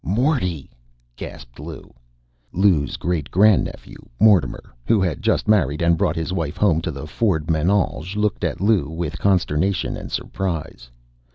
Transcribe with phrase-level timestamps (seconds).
[0.03, 0.67] "Morty!"
[1.15, 1.93] gasped Lou.
[2.51, 7.05] Lou's great grandnephew, Mortimer, who had just married and brought his wife home to the
[7.05, 10.89] Ford menage, looked at Lou with consternation and surprise.